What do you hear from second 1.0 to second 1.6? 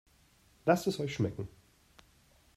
schmecken!